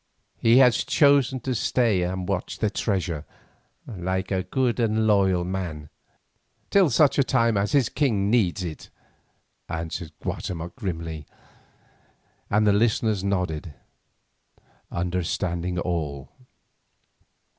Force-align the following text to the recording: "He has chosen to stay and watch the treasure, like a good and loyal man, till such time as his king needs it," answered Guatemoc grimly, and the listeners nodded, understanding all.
"He 0.39 0.57
has 0.57 0.77
chosen 0.77 1.41
to 1.41 1.53
stay 1.53 2.01
and 2.01 2.27
watch 2.27 2.57
the 2.57 2.71
treasure, 2.71 3.23
like 3.85 4.31
a 4.31 4.41
good 4.41 4.79
and 4.79 5.05
loyal 5.05 5.43
man, 5.43 5.91
till 6.71 6.89
such 6.89 7.17
time 7.27 7.55
as 7.55 7.73
his 7.73 7.87
king 7.87 8.31
needs 8.31 8.63
it," 8.63 8.89
answered 9.69 10.11
Guatemoc 10.19 10.75
grimly, 10.75 11.27
and 12.49 12.65
the 12.65 12.73
listeners 12.73 13.23
nodded, 13.23 13.75
understanding 14.89 15.77
all. 15.77 16.31